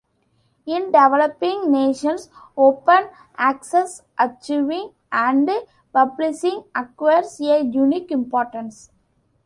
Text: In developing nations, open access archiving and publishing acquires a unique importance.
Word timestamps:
In 0.65 0.85
developing 0.91 1.71
nations, 1.71 2.31
open 2.57 3.09
access 3.37 4.01
archiving 4.19 4.95
and 5.11 5.47
publishing 5.93 6.63
acquires 6.73 7.39
a 7.39 7.63
unique 7.65 8.09
importance. 8.09 8.89